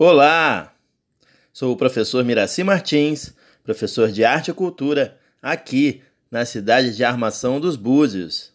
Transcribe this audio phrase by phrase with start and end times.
[0.00, 0.76] Olá!
[1.52, 3.34] Sou o professor Miraci Martins,
[3.64, 8.52] professor de Arte e Cultura, aqui na cidade de Armação dos Búzios.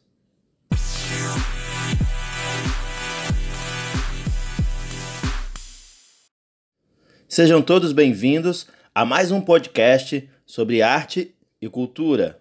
[7.28, 12.40] Sejam todos bem-vindos a mais um podcast sobre arte e cultura.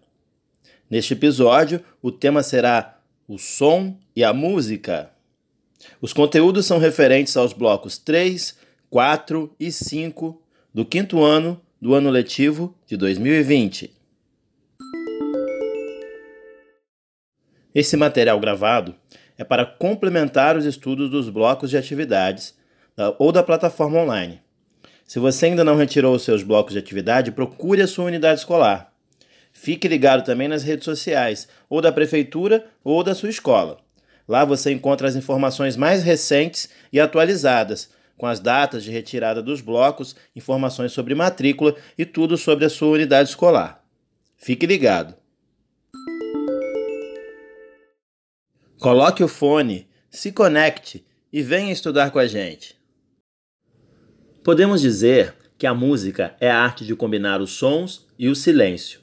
[0.88, 5.10] Neste episódio, o tema será o som e a música.
[6.00, 8.61] Os conteúdos são referentes aos blocos 3,
[8.92, 10.42] 4 e 5
[10.74, 13.90] do quinto ano do ano letivo de 2020.
[17.74, 18.94] Esse material gravado
[19.38, 22.54] é para complementar os estudos dos blocos de atividades
[22.94, 24.42] da, ou da plataforma online.
[25.06, 28.92] Se você ainda não retirou os seus blocos de atividade, procure a sua unidade escolar.
[29.54, 33.78] Fique ligado também nas redes sociais, ou da prefeitura ou da sua escola.
[34.28, 39.60] Lá você encontra as informações mais recentes e atualizadas com as datas de retirada dos
[39.60, 43.84] blocos, informações sobre matrícula e tudo sobre a sua unidade escolar.
[44.36, 45.16] Fique ligado!
[48.78, 52.80] Coloque o fone, se conecte e venha estudar com a gente.
[54.44, 59.00] Podemos dizer que a música é a arte de combinar os sons e o silêncio.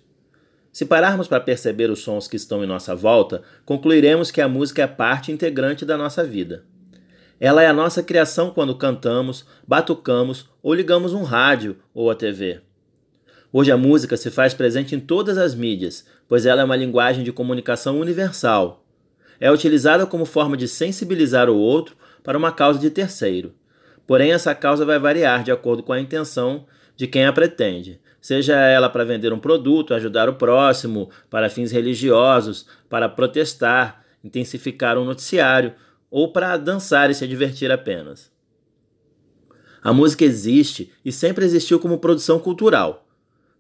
[0.72, 4.84] Se pararmos para perceber os sons que estão em nossa volta, concluiremos que a música
[4.84, 6.64] é parte integrante da nossa vida.
[7.40, 12.60] Ela é a nossa criação quando cantamos, batucamos ou ligamos um rádio ou a TV.
[13.52, 17.24] Hoje a música se faz presente em todas as mídias, pois ela é uma linguagem
[17.24, 18.84] de comunicação universal.
[19.40, 23.54] É utilizada como forma de sensibilizar o outro para uma causa de terceiro.
[24.06, 26.66] Porém, essa causa vai variar de acordo com a intenção
[26.98, 31.72] de quem a pretende, seja ela para vender um produto, ajudar o próximo, para fins
[31.72, 35.74] religiosos, para protestar, intensificar um noticiário
[36.10, 38.32] ou para dançar e se divertir apenas.
[39.82, 43.08] A música existe e sempre existiu como produção cultural,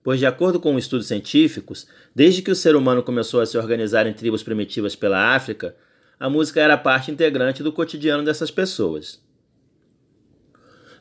[0.03, 4.05] pois, de acordo com estudos científicos, desde que o ser humano começou a se organizar
[4.05, 5.75] em tribos primitivas pela África,
[6.19, 9.21] a música era parte integrante do cotidiano dessas pessoas.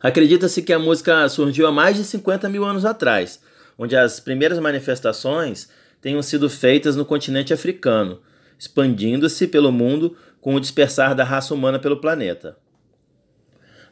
[0.00, 3.42] Acredita-se que a música surgiu há mais de 50 mil anos atrás,
[3.76, 5.69] onde as primeiras manifestações
[6.00, 8.20] tenham sido feitas no continente africano,
[8.56, 10.16] expandindo-se pelo mundo
[10.48, 12.56] com o dispersar da raça humana pelo planeta.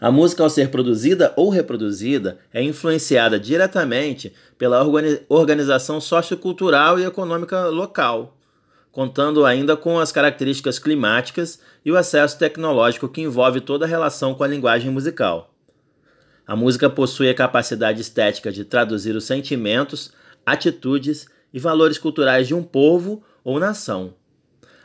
[0.00, 4.83] A música, ao ser produzida ou reproduzida, é influenciada diretamente pela
[5.28, 8.39] organização sociocultural e econômica local,
[8.91, 14.34] contando ainda com as características climáticas e o acesso tecnológico que envolve toda a relação
[14.34, 15.53] com a linguagem musical.
[16.47, 20.11] A música possui a capacidade estética de traduzir os sentimentos,
[20.47, 24.15] atitudes e valores culturais de um povo ou nação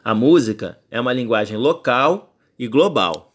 [0.04, 3.34] a música é uma linguagem local e global.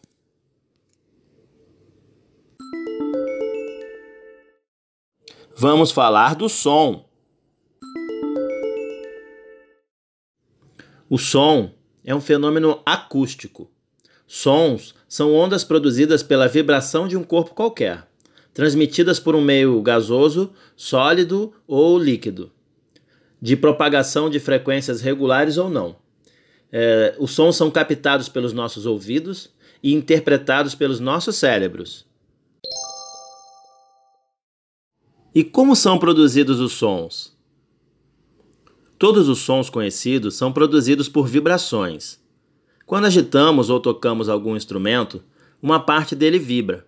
[5.55, 7.07] Vamos falar do som.
[11.09, 11.73] O som
[12.03, 13.71] é um fenômeno acústico.
[14.27, 18.05] Sons são ondas produzidas pela vibração de um corpo qualquer,
[18.53, 22.51] transmitidas por um meio gasoso, sólido ou líquido,
[23.41, 26.06] de propagação de frequências regulares ou não.
[26.71, 29.49] É, os sons são captados pelos nossos ouvidos
[29.81, 32.05] e interpretados pelos nossos cérebros.
[35.33, 37.37] E como são produzidos os sons?
[38.97, 42.19] Todos os sons conhecidos são produzidos por vibrações.
[42.85, 45.23] Quando agitamos ou tocamos algum instrumento,
[45.61, 46.87] uma parte dele vibra.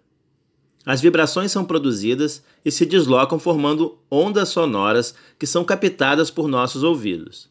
[0.86, 6.82] As vibrações são produzidas e se deslocam formando ondas sonoras que são captadas por nossos
[6.82, 7.50] ouvidos.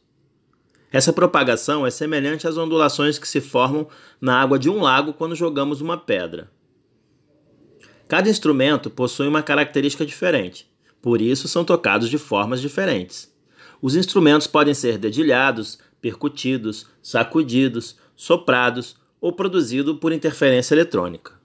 [0.91, 3.87] Essa propagação é semelhante às ondulações que se formam
[4.21, 6.51] na água de um lago quando jogamos uma pedra.
[8.09, 10.67] Cada instrumento possui uma característica diferente,
[11.03, 13.31] por isso são tocados de formas diferentes.
[13.83, 21.39] Os instrumentos podem ser dedilhados, percutidos, sacudidos, soprados ou produzidos por interferência eletrônica.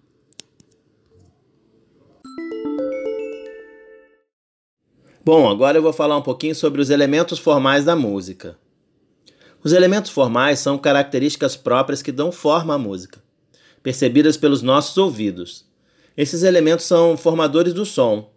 [5.25, 8.57] Bom, agora eu vou falar um pouquinho sobre os elementos formais da música.
[9.63, 13.24] Os elementos formais são características próprias que dão forma à música,
[13.81, 15.65] percebidas pelos nossos ouvidos.
[16.18, 18.30] Esses elementos são formadores do som,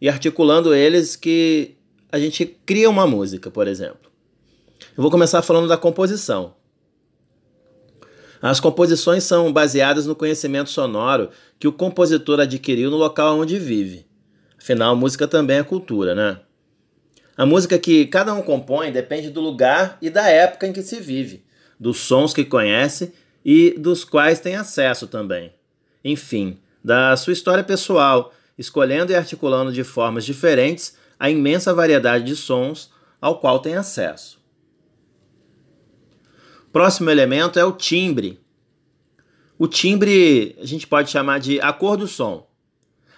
[0.00, 1.76] e articulando eles que
[2.10, 4.10] a gente cria uma música, por exemplo.
[4.96, 6.54] Eu vou começar falando da composição.
[8.40, 11.30] As composições são baseadas no conhecimento sonoro
[11.60, 14.04] que o compositor adquiriu no local onde vive.
[14.58, 16.40] Afinal, música também é cultura, né?
[17.36, 21.00] A música que cada um compõe depende do lugar e da época em que se
[21.00, 21.44] vive,
[21.80, 23.14] dos sons que conhece
[23.44, 25.52] e dos quais tem acesso também.
[26.04, 32.36] Enfim, da sua história pessoal escolhendo e articulando de formas diferentes a imensa variedade de
[32.36, 32.90] sons
[33.20, 34.40] ao qual tem acesso.
[36.72, 38.40] Próximo elemento é o timbre.
[39.58, 42.46] O timbre a gente pode chamar de a cor do som.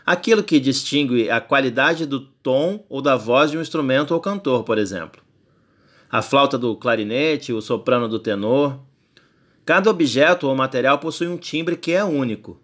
[0.07, 4.63] Aquilo que distingue a qualidade do tom ou da voz de um instrumento ou cantor,
[4.63, 5.23] por exemplo.
[6.11, 8.79] A flauta do clarinete, o soprano do tenor.
[9.65, 12.61] Cada objeto ou material possui um timbre que é único,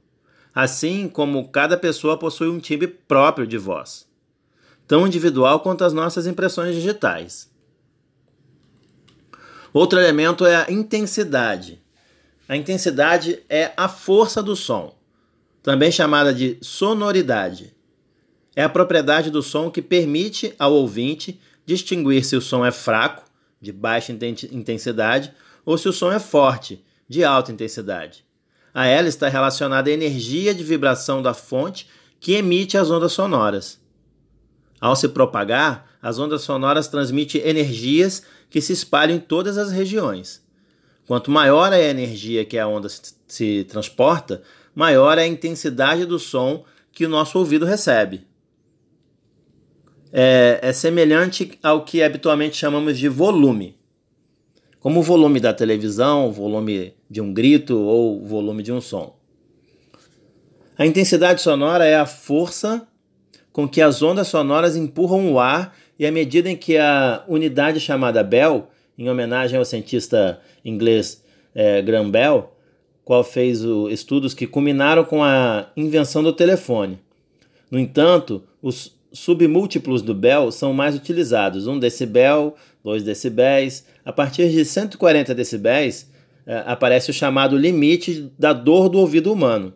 [0.55, 4.07] assim como cada pessoa possui um timbre próprio de voz,
[4.87, 7.51] tão individual quanto as nossas impressões digitais.
[9.73, 11.81] Outro elemento é a intensidade.
[12.47, 14.95] A intensidade é a força do som,
[15.63, 17.75] também chamada de sonoridade.
[18.55, 23.25] É a propriedade do som que permite ao ouvinte distinguir se o som é fraco,
[23.61, 24.13] de baixa
[24.51, 25.33] intensidade,
[25.65, 28.25] ou se o som é forte, de alta intensidade.
[28.73, 33.81] A ela está relacionada a energia de vibração da fonte que emite as ondas sonoras.
[34.81, 40.43] Ao se propagar, as ondas sonoras transmitem energias que se espalham em todas as regiões.
[41.07, 42.89] Quanto maior é a energia que a onda
[43.27, 44.43] se transporta,
[44.75, 48.27] maior é a intensidade do som que o nosso ouvido recebe.
[50.13, 53.79] É, é semelhante ao que habitualmente chamamos de volume,
[54.81, 58.81] como o volume da televisão, o volume de um grito ou o volume de um
[58.81, 59.17] som.
[60.77, 62.89] A intensidade sonora é a força
[63.53, 67.79] com que as ondas sonoras empurram o ar e à medida em que a unidade
[67.79, 71.23] chamada Bell, em homenagem ao cientista inglês
[71.55, 72.57] é, Graham Bell,
[73.11, 76.97] qual fez o, estudos que culminaram com a invenção do telefone.
[77.69, 82.55] No entanto, os submúltiplos do Bell são mais utilizados, 1 decibel,
[82.85, 83.85] 2 decibéis.
[84.05, 86.09] A partir de 140 decibéis,
[86.47, 89.75] é, aparece o chamado limite da dor do ouvido humano.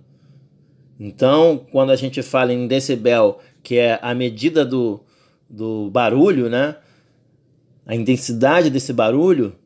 [1.00, 5.00] Então, quando a gente fala em decibel, que é a medida do,
[5.50, 6.76] do barulho, né?
[7.84, 9.56] A intensidade desse barulho,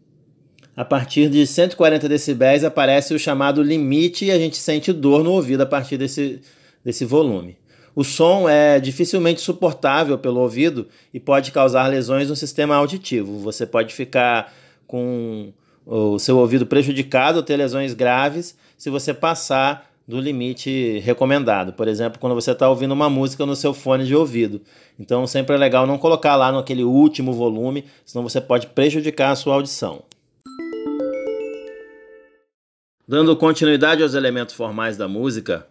[0.78, 5.32] a partir de 140 decibéis aparece o chamado limite e a gente sente dor no
[5.32, 6.40] ouvido a partir desse,
[6.84, 7.56] desse volume.
[7.96, 13.40] O som é dificilmente suportável pelo ouvido e pode causar lesões no sistema auditivo.
[13.40, 14.54] Você pode ficar
[14.86, 15.52] com
[15.84, 21.72] o seu ouvido prejudicado ou ter lesões graves se você passar do limite recomendado.
[21.72, 24.60] Por exemplo, quando você está ouvindo uma música no seu fone de ouvido.
[24.96, 29.36] Então, sempre é legal não colocar lá naquele último volume, senão você pode prejudicar a
[29.36, 30.04] sua audição.
[33.08, 35.66] Dando continuidade aos elementos formais da música,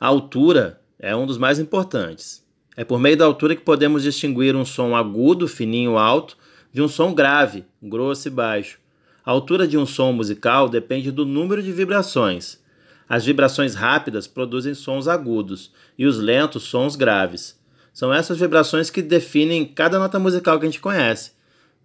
[0.00, 2.44] a altura é um dos mais importantes.
[2.76, 6.36] É por meio da altura que podemos distinguir um som agudo, fininho, alto,
[6.72, 8.80] de um som grave, grosso e baixo.
[9.24, 12.58] A altura de um som musical depende do número de vibrações.
[13.08, 17.56] As vibrações rápidas produzem sons agudos e os lentos sons graves.
[17.94, 21.34] São essas vibrações que definem cada nota musical que a gente conhece: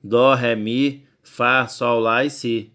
[0.03, 2.71] Dó, Ré, Mi, Fá, Sol, Lá e Si.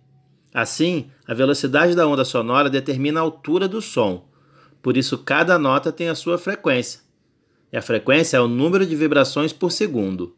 [0.53, 4.29] Assim, a velocidade da onda sonora determina a altura do som.
[4.83, 7.01] Por isso, cada nota tem a sua frequência.
[7.73, 10.35] E a frequência é o número de vibrações por segundo.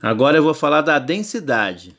[0.00, 1.96] Agora eu vou falar da densidade.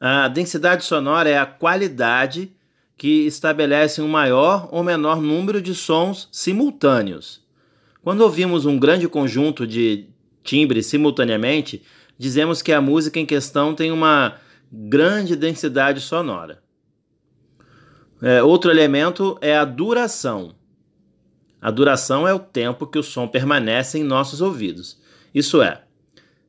[0.00, 2.50] A densidade sonora é a qualidade
[2.96, 7.42] que estabelece um maior ou menor número de sons simultâneos.
[8.02, 10.08] Quando ouvimos um grande conjunto de
[10.42, 11.82] timbres simultaneamente,
[12.18, 14.36] dizemos que a música em questão tem uma
[14.72, 16.62] grande densidade sonora.
[18.22, 20.54] É, outro elemento é a duração.
[21.60, 25.00] A duração é o tempo que o som permanece em nossos ouvidos.
[25.34, 25.82] Isso é,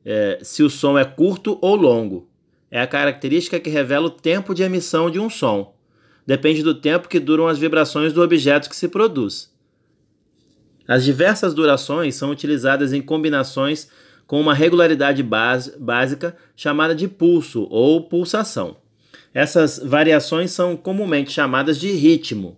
[0.04, 2.30] é se o som é curto ou longo
[2.70, 5.74] é a característica que revela o tempo de emissão de um som.
[6.28, 9.54] Depende do tempo que duram as vibrações do objeto que se produz.
[10.88, 13.90] As diversas durações são utilizadas em combinações
[14.28, 18.78] com uma regularidade básica chamada de pulso ou pulsação.
[19.34, 22.58] Essas variações são comumente chamadas de ritmo.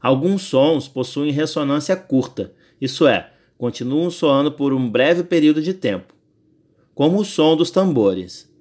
[0.00, 6.12] Alguns sons possuem ressonância curta, isso é, continuam soando por um breve período de tempo,
[6.94, 8.52] como o som dos tambores.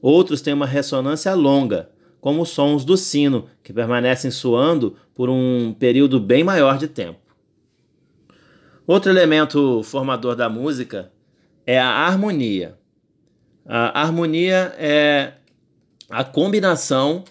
[0.00, 5.74] Outros têm uma ressonância longa, como os sons do sino, que permanecem soando por um
[5.78, 7.18] período bem maior de tempo.
[8.86, 11.10] Outro elemento formador da música
[11.66, 12.78] é a harmonia.
[13.66, 15.32] A harmonia é
[16.08, 17.24] a combinação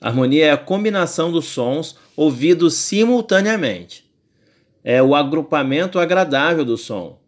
[0.00, 4.04] harmonia é a combinação dos sons ouvidos simultaneamente.
[4.84, 7.18] É o agrupamento agradável do som.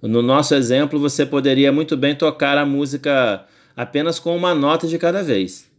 [0.00, 4.98] No nosso exemplo, você poderia muito bem tocar a música apenas com uma nota de
[4.98, 5.70] cada vez.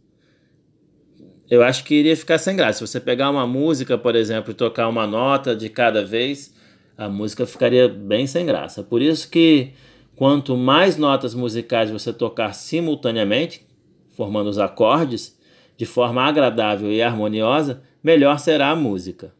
[1.50, 2.78] eu acho que iria ficar sem graça.
[2.78, 6.54] Se você pegar uma música, por exemplo, e tocar uma nota de cada vez,
[6.96, 8.82] a música ficaria bem sem graça.
[8.82, 9.72] Por isso que
[10.16, 13.66] quanto mais notas musicais você tocar simultaneamente,
[14.10, 15.38] formando os acordes,
[15.76, 19.34] de forma agradável e harmoniosa, melhor será a música.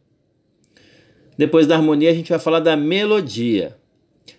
[1.37, 3.77] Depois da harmonia, a gente vai falar da melodia.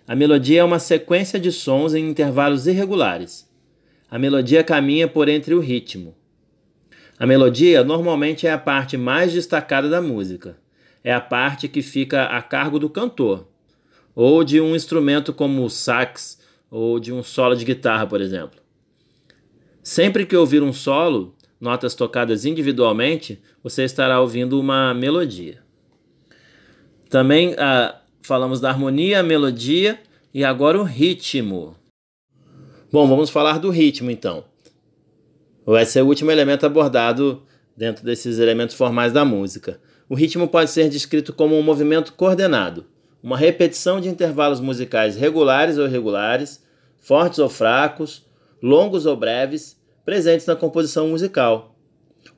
[0.07, 3.49] A melodia é uma sequência de sons em intervalos irregulares.
[4.11, 6.15] A melodia caminha por entre o ritmo.
[7.19, 10.57] A melodia normalmente é a parte mais destacada da música.
[11.07, 13.47] É a parte que fica a cargo do cantor,
[14.13, 18.59] ou de um instrumento como o sax, ou de um solo de guitarra, por exemplo.
[19.85, 25.63] Sempre que ouvir um solo, notas tocadas individualmente, você estará ouvindo uma melodia.
[27.09, 30.01] Também ah, falamos da harmonia, melodia
[30.35, 31.77] e agora o ritmo.
[32.91, 34.45] Bom, vamos falar do ritmo então.
[35.65, 37.45] Vai ser o último elemento abordado
[37.77, 39.81] dentro desses elementos formais da música.
[40.09, 42.87] O ritmo pode ser descrito como um movimento coordenado,
[43.23, 46.65] uma repetição de intervalos musicais regulares ou irregulares,
[46.99, 48.25] fortes ou fracos,
[48.63, 51.77] longos ou breves, presentes na composição musical.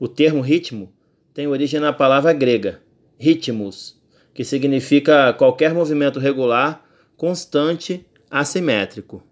[0.00, 0.92] O termo ritmo
[1.34, 2.80] tem origem na palavra grega
[3.18, 4.00] ritmos,
[4.32, 6.84] que significa qualquer movimento regular,
[7.16, 9.22] constante, assimétrico.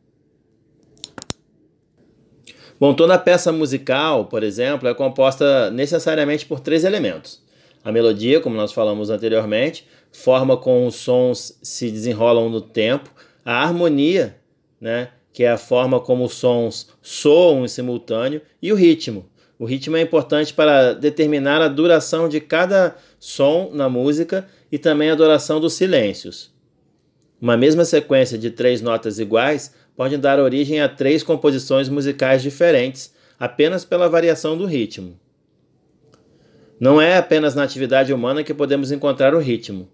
[2.79, 7.46] Bom, toda peça musical, por exemplo, é composta necessariamente por três elementos.
[7.87, 13.09] A melodia, como nós falamos anteriormente, forma com os sons se desenrolam no tempo.
[13.45, 14.39] A harmonia,
[14.81, 19.31] né, que é a forma como os sons soam em simultâneo, e o ritmo.
[19.57, 25.11] O ritmo é importante para determinar a duração de cada som na música e também
[25.13, 26.51] a duração dos silêncios.
[27.41, 33.15] Uma mesma sequência de três notas iguais pode dar origem a três composições musicais diferentes,
[33.39, 35.17] apenas pela variação do ritmo.
[36.79, 39.89] Não é apenas na atividade humana que podemos encontrar o ritmo.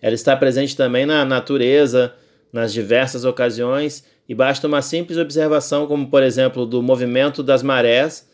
[0.00, 2.14] Ela está presente também na natureza,
[2.52, 8.28] nas diversas ocasiões, e basta uma simples observação, como por exemplo do movimento das marés,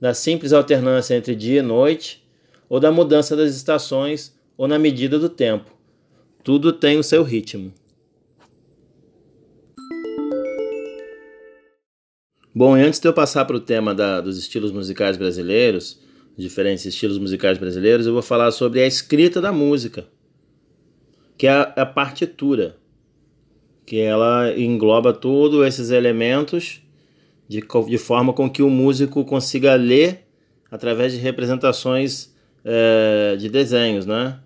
[0.00, 2.26] da simples alternância entre dia e noite,
[2.68, 5.70] ou da mudança das estações, ou na medida do tempo.
[6.42, 7.72] Tudo tem o seu ritmo.
[12.52, 16.00] Bom, e antes de eu passar para o tema da, dos estilos musicais brasileiros,
[16.38, 20.06] diferentes estilos musicais brasileiros, eu vou falar sobre a escrita da música,
[21.36, 22.76] que é a, a partitura,
[23.84, 26.80] que ela engloba todos esses elementos
[27.48, 30.26] de, de forma com que o músico consiga ler
[30.70, 34.38] através de representações é, de desenhos, né?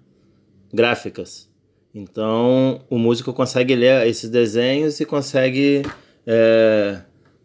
[0.72, 1.50] gráficas.
[1.94, 5.82] Então o músico consegue ler esses desenhos e consegue
[6.26, 7.00] é,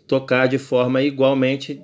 [0.08, 1.82] tocar de forma igualmente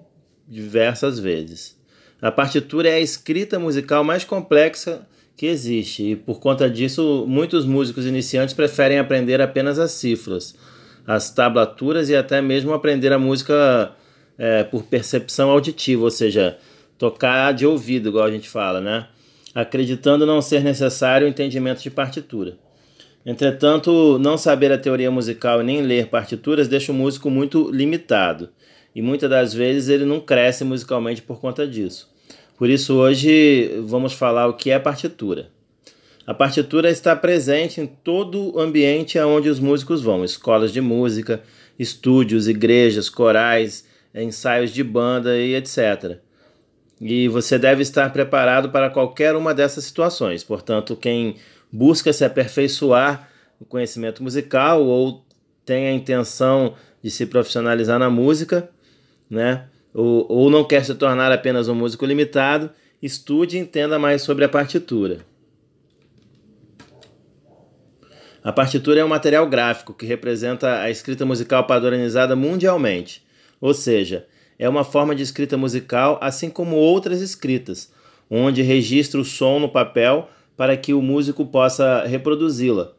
[0.48, 1.78] diversas vezes.
[2.24, 7.66] A partitura é a escrita musical mais complexa que existe, e por conta disso, muitos
[7.66, 10.56] músicos iniciantes preferem aprender apenas as cifras,
[11.06, 13.92] as tablaturas e até mesmo aprender a música
[14.38, 16.58] é, por percepção auditiva, ou seja,
[16.98, 19.06] tocar de ouvido, igual a gente fala, né?
[19.54, 22.58] Acreditando não ser necessário o entendimento de partitura.
[23.26, 28.48] Entretanto, não saber a teoria musical e nem ler partituras deixa o músico muito limitado,
[28.96, 32.13] e muitas das vezes ele não cresce musicalmente por conta disso.
[32.58, 35.50] Por isso, hoje vamos falar o que é partitura.
[36.26, 41.44] A partitura está presente em todo o ambiente aonde os músicos vão: escolas de música,
[41.78, 46.18] estúdios, igrejas, corais, ensaios de banda e etc.
[47.02, 50.44] E você deve estar preparado para qualquer uma dessas situações.
[50.44, 51.36] Portanto, quem
[51.72, 53.30] busca se aperfeiçoar
[53.60, 55.26] no conhecimento musical ou
[55.66, 58.70] tem a intenção de se profissionalizar na música,
[59.30, 59.66] né?
[59.94, 62.72] Ou, ou não quer se tornar apenas um músico limitado,
[63.02, 65.26] estude e entenda mais sobre a partitura.
[68.44, 73.24] A partitura é um material gráfico que representa a escrita musical padronizada mundialmente,
[73.62, 74.28] ou seja,
[74.60, 77.92] é uma forma de escrita musical assim como outras escritas,
[78.30, 82.92] onde registra o som no papel para que o músico possa reproduzi-la.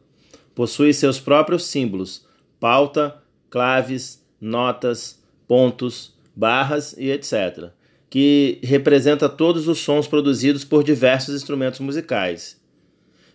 [0.55, 2.25] Possui seus próprios símbolos,
[2.59, 7.69] pauta, claves, notas, pontos, barras e etc.,
[8.09, 12.59] que representa todos os sons produzidos por diversos instrumentos musicais.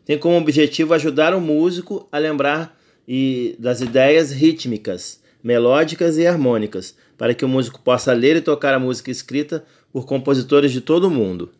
[0.04, 6.96] Tem como objetivo ajudar o músico a lembrar e das ideias rítmicas, melódicas e harmônicas,
[7.18, 11.08] para que o músico possa ler e tocar a música escrita por compositores de todo
[11.08, 11.50] o mundo.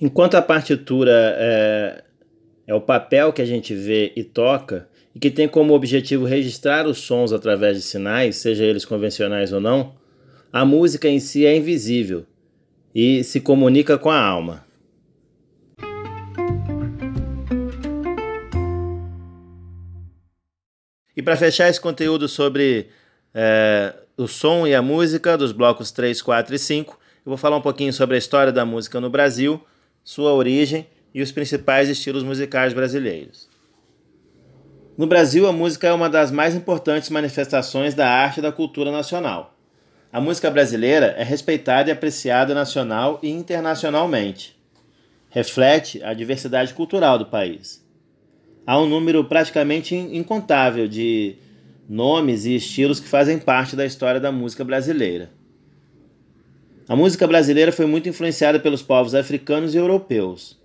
[0.00, 2.04] Enquanto a partitura é,
[2.66, 6.86] é o papel que a gente vê e toca, e que tem como objetivo registrar
[6.86, 9.94] os sons através de sinais, seja eles convencionais ou não,
[10.52, 12.26] a música em si é invisível
[12.94, 14.64] e se comunica com a alma.
[21.16, 22.88] E para fechar esse conteúdo sobre
[23.32, 27.56] é, o som e a música dos blocos 3, 4 e 5, eu vou falar
[27.56, 29.64] um pouquinho sobre a história da música no Brasil,
[30.02, 33.53] sua origem e os principais estilos musicais brasileiros.
[34.96, 38.92] No Brasil, a música é uma das mais importantes manifestações da arte e da cultura
[38.92, 39.52] nacional.
[40.12, 44.56] A música brasileira é respeitada e apreciada nacional e internacionalmente.
[45.30, 47.84] Reflete a diversidade cultural do país.
[48.64, 51.34] Há um número praticamente incontável de
[51.88, 55.28] nomes e estilos que fazem parte da história da música brasileira.
[56.88, 60.56] A música brasileira foi muito influenciada pelos povos africanos e europeus.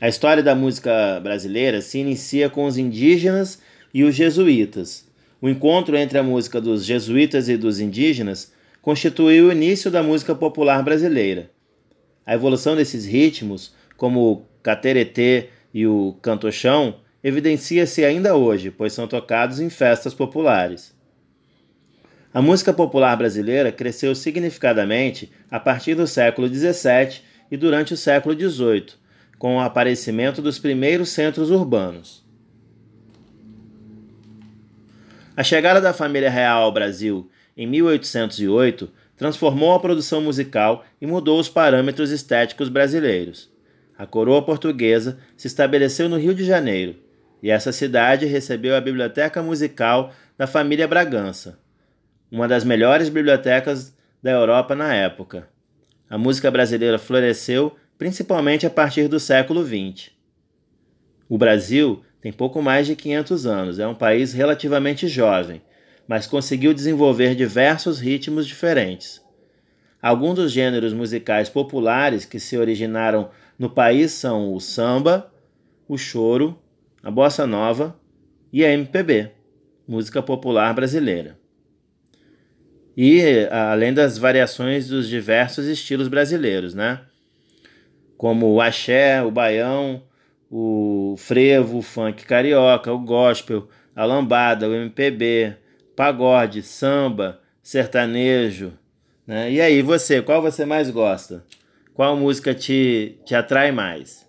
[0.00, 3.60] A história da música brasileira se inicia com os indígenas
[3.92, 5.08] e os jesuítas.
[5.42, 10.36] O encontro entre a música dos jesuítas e dos indígenas constituiu o início da música
[10.36, 11.50] popular brasileira.
[12.24, 19.08] A evolução desses ritmos, como o cateretê e o cantochão, evidencia-se ainda hoje, pois são
[19.08, 20.94] tocados em festas populares.
[22.32, 28.38] A música popular brasileira cresceu significadamente a partir do século XVII e durante o século
[28.38, 28.97] XVIII,
[29.38, 32.24] com o aparecimento dos primeiros centros urbanos.
[35.36, 41.38] A chegada da família real ao Brasil em 1808 transformou a produção musical e mudou
[41.38, 43.50] os parâmetros estéticos brasileiros.
[43.96, 46.96] A coroa portuguesa se estabeleceu no Rio de Janeiro,
[47.42, 51.58] e essa cidade recebeu a biblioteca musical da família Bragança
[52.30, 55.48] uma das melhores bibliotecas da Europa na época.
[56.08, 60.10] A música brasileira floresceu principalmente a partir do século XX.
[61.28, 65.60] O Brasil tem pouco mais de 500 anos, é um país relativamente jovem,
[66.06, 69.20] mas conseguiu desenvolver diversos ritmos diferentes.
[70.00, 75.30] Alguns dos gêneros musicais populares que se originaram no país são o samba,
[75.88, 76.58] o choro,
[77.02, 77.98] a bossa nova
[78.52, 79.32] e a MPB,
[79.86, 81.36] música popular brasileira
[83.00, 87.00] e além das variações dos diversos estilos brasileiros, né?
[88.18, 90.02] Como o axé, o baião,
[90.50, 95.56] o frevo, o funk carioca, o gospel, a lambada, o MPB,
[95.96, 98.72] pagode, samba, sertanejo,
[99.26, 99.50] né?
[99.50, 101.44] E aí, você, qual você mais gosta?
[101.94, 104.26] Qual música te, te atrai mais?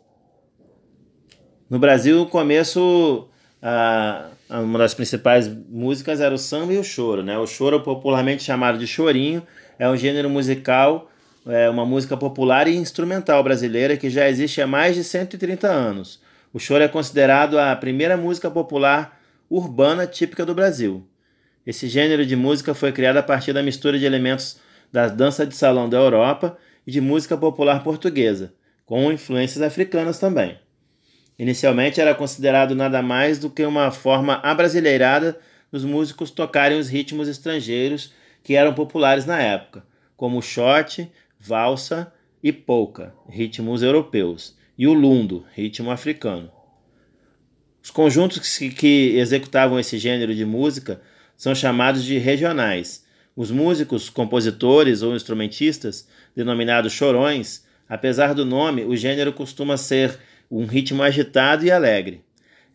[1.70, 3.30] No Brasil, no começo,
[3.62, 7.38] a, uma das principais músicas era o samba e o choro, né?
[7.38, 9.42] O choro, popularmente chamado de chorinho,
[9.78, 11.09] é um gênero musical,
[11.46, 16.22] é uma música popular e instrumental brasileira que já existe há mais de 130 anos.
[16.54, 21.08] O choro é considerado a primeira música popular urbana típica do Brasil.
[21.66, 24.60] Esse gênero de música foi criado a partir da mistura de elementos
[24.92, 28.54] da dança de salão da Europa e de música popular portuguesa,
[28.86, 30.58] com influências africanas também.
[31.38, 35.40] Inicialmente era considerado nada mais do que uma forma abrasileirada
[35.72, 39.84] dos músicos tocarem os ritmos estrangeiros que eram populares na época,
[40.18, 42.12] como shot, valsa
[42.44, 46.52] e polka, ritmos europeus, e o lundo, ritmo africano.
[47.82, 51.02] Os conjuntos que executavam esse gênero de música
[51.36, 53.06] são chamados de regionais.
[53.36, 60.20] Os músicos, compositores ou instrumentistas, denominados chorões, apesar do nome, o gênero costuma ser
[60.52, 62.22] um ritmo agitado e alegre.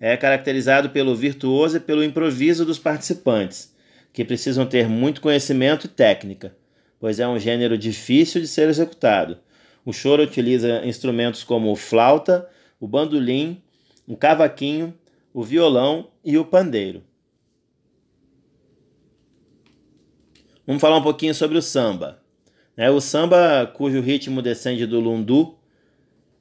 [0.01, 3.75] É caracterizado pelo virtuoso e pelo improviso dos participantes,
[4.13, 6.55] que precisam ter muito conhecimento e técnica,
[7.05, 9.37] pois é um gênero difícil de ser executado.
[9.85, 12.49] O choro utiliza instrumentos como o flauta,
[12.81, 13.63] o bandolim,
[14.07, 14.95] o cavaquinho,
[15.31, 17.03] o violão e o pandeiro.
[20.67, 22.23] Vamos falar um pouquinho sobre o samba.
[22.75, 25.59] É, o samba, cujo ritmo descende do lundu,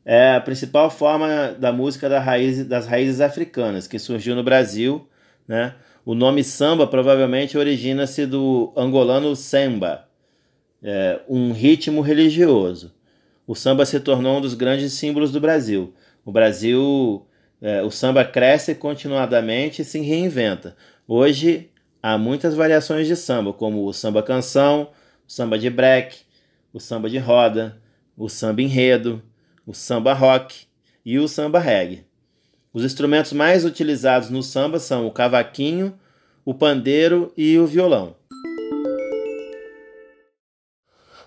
[0.06, 5.10] é a principal forma da música da raiz, das raízes africanas, que surgiu no Brasil.
[5.46, 5.76] Né?
[6.06, 10.08] O nome samba provavelmente origina-se do angolano samba,
[10.84, 12.94] é, um ritmo religioso.
[13.48, 15.94] O samba se tornou um dos grandes símbolos do Brasil.
[16.26, 17.26] O Brasil,
[17.62, 20.76] é, o samba cresce continuadamente e se reinventa.
[21.08, 21.70] Hoje
[22.02, 24.90] há muitas variações de samba, como o samba canção,
[25.28, 26.18] o samba de break,
[26.74, 27.78] o samba de roda,
[28.18, 29.22] o samba enredo
[29.66, 30.66] o samba rock
[31.06, 32.06] e o samba reggae.
[32.74, 35.98] Os instrumentos mais utilizados no samba são o cavaquinho,
[36.44, 38.16] o pandeiro e o violão.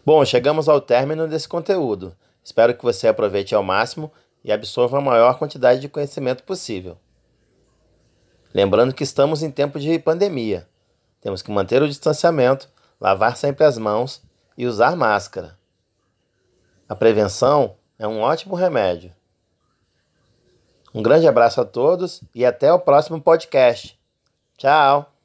[0.07, 2.17] Bom, chegamos ao término desse conteúdo.
[2.45, 4.13] Espero que você aproveite ao máximo
[4.45, 6.97] e absorva a maior quantidade de conhecimento possível.
[8.55, 10.69] Lembrando que estamos em tempo de pandemia.
[11.21, 12.69] Temos que manter o distanciamento,
[13.01, 14.23] lavar sempre as mãos
[14.57, 15.59] e usar máscara.
[16.89, 19.13] A prevenção é um ótimo remédio.
[20.95, 23.99] Um grande abraço a todos e até o próximo podcast.
[24.57, 25.16] Tchau!